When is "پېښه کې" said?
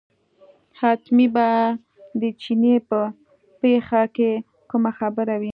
3.61-4.31